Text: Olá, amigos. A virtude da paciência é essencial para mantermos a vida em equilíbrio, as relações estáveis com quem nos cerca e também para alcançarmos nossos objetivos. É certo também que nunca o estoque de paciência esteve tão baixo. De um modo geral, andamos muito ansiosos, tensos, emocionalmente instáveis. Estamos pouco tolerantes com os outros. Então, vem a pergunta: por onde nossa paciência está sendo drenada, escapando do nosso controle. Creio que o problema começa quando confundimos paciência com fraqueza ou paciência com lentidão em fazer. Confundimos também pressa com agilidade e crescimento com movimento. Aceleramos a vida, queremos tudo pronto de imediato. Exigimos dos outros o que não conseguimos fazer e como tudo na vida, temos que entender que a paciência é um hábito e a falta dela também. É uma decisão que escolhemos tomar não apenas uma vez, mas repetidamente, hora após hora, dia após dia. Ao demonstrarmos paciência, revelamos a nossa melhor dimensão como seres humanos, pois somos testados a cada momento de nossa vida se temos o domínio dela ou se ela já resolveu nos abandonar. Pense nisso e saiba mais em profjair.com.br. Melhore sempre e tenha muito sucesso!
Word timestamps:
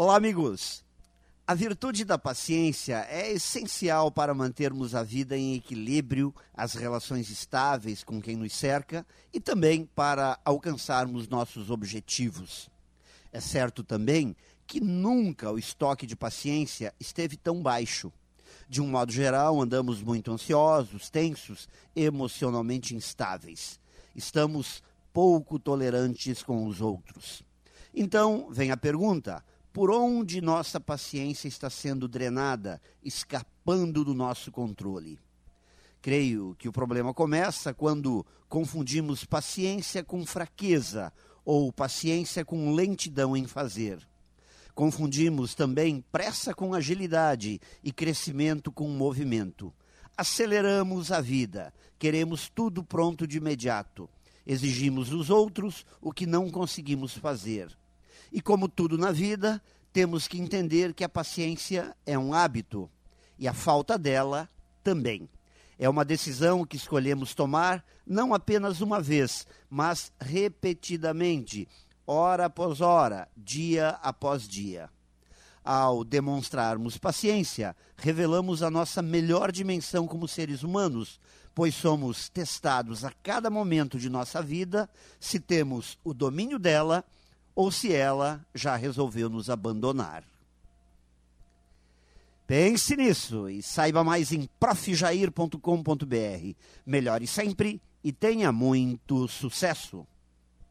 Olá, 0.00 0.14
amigos. 0.14 0.84
A 1.44 1.54
virtude 1.54 2.04
da 2.04 2.16
paciência 2.16 3.04
é 3.10 3.32
essencial 3.32 4.12
para 4.12 4.32
mantermos 4.32 4.94
a 4.94 5.02
vida 5.02 5.36
em 5.36 5.56
equilíbrio, 5.56 6.32
as 6.54 6.74
relações 6.74 7.28
estáveis 7.30 8.04
com 8.04 8.22
quem 8.22 8.36
nos 8.36 8.52
cerca 8.52 9.04
e 9.34 9.40
também 9.40 9.84
para 9.96 10.38
alcançarmos 10.44 11.26
nossos 11.26 11.68
objetivos. 11.68 12.70
É 13.32 13.40
certo 13.40 13.82
também 13.82 14.36
que 14.68 14.80
nunca 14.80 15.50
o 15.50 15.58
estoque 15.58 16.06
de 16.06 16.14
paciência 16.14 16.94
esteve 17.00 17.36
tão 17.36 17.60
baixo. 17.60 18.12
De 18.68 18.80
um 18.80 18.86
modo 18.86 19.10
geral, 19.10 19.60
andamos 19.60 20.00
muito 20.00 20.30
ansiosos, 20.30 21.10
tensos, 21.10 21.68
emocionalmente 21.96 22.94
instáveis. 22.94 23.80
Estamos 24.14 24.80
pouco 25.12 25.58
tolerantes 25.58 26.40
com 26.40 26.68
os 26.68 26.80
outros. 26.80 27.42
Então, 27.92 28.46
vem 28.48 28.70
a 28.70 28.76
pergunta: 28.76 29.42
por 29.78 29.92
onde 29.92 30.40
nossa 30.40 30.80
paciência 30.80 31.46
está 31.46 31.70
sendo 31.70 32.08
drenada, 32.08 32.82
escapando 33.00 34.04
do 34.04 34.12
nosso 34.12 34.50
controle. 34.50 35.20
Creio 36.02 36.56
que 36.58 36.68
o 36.68 36.72
problema 36.72 37.14
começa 37.14 37.72
quando 37.72 38.26
confundimos 38.48 39.24
paciência 39.24 40.02
com 40.02 40.26
fraqueza 40.26 41.12
ou 41.44 41.72
paciência 41.72 42.44
com 42.44 42.74
lentidão 42.74 43.36
em 43.36 43.46
fazer. 43.46 44.04
Confundimos 44.74 45.54
também 45.54 46.04
pressa 46.10 46.52
com 46.52 46.74
agilidade 46.74 47.60
e 47.80 47.92
crescimento 47.92 48.72
com 48.72 48.88
movimento. 48.88 49.72
Aceleramos 50.16 51.12
a 51.12 51.20
vida, 51.20 51.72
queremos 52.00 52.48
tudo 52.52 52.82
pronto 52.82 53.28
de 53.28 53.36
imediato. 53.36 54.10
Exigimos 54.44 55.08
dos 55.08 55.30
outros 55.30 55.86
o 56.00 56.12
que 56.12 56.26
não 56.26 56.50
conseguimos 56.50 57.16
fazer 57.16 57.78
e 58.32 58.40
como 58.40 58.68
tudo 58.68 58.98
na 58.98 59.10
vida, 59.10 59.62
temos 59.92 60.28
que 60.28 60.38
entender 60.38 60.94
que 60.94 61.04
a 61.04 61.08
paciência 61.08 61.96
é 62.04 62.18
um 62.18 62.32
hábito 62.32 62.90
e 63.38 63.48
a 63.48 63.54
falta 63.54 63.98
dela 63.98 64.48
também. 64.82 65.28
É 65.78 65.88
uma 65.88 66.04
decisão 66.04 66.64
que 66.64 66.76
escolhemos 66.76 67.34
tomar 67.34 67.84
não 68.06 68.34
apenas 68.34 68.80
uma 68.80 69.00
vez, 69.00 69.46
mas 69.70 70.12
repetidamente, 70.20 71.68
hora 72.06 72.46
após 72.46 72.80
hora, 72.80 73.28
dia 73.36 73.90
após 74.02 74.48
dia. 74.48 74.90
Ao 75.64 76.02
demonstrarmos 76.02 76.98
paciência, 76.98 77.76
revelamos 77.96 78.62
a 78.62 78.70
nossa 78.70 79.02
melhor 79.02 79.52
dimensão 79.52 80.06
como 80.06 80.26
seres 80.26 80.62
humanos, 80.62 81.20
pois 81.54 81.74
somos 81.74 82.28
testados 82.28 83.04
a 83.04 83.12
cada 83.22 83.50
momento 83.50 83.98
de 83.98 84.08
nossa 84.08 84.42
vida 84.42 84.88
se 85.20 85.38
temos 85.38 85.98
o 86.02 86.14
domínio 86.14 86.58
dela 86.58 87.04
ou 87.58 87.72
se 87.72 87.92
ela 87.92 88.46
já 88.54 88.76
resolveu 88.76 89.28
nos 89.28 89.50
abandonar. 89.50 90.22
Pense 92.46 92.94
nisso 92.94 93.48
e 93.48 93.60
saiba 93.64 94.04
mais 94.04 94.30
em 94.30 94.48
profjair.com.br. 94.60 96.54
Melhore 96.86 97.26
sempre 97.26 97.82
e 98.04 98.12
tenha 98.12 98.52
muito 98.52 99.26
sucesso! 99.26 100.06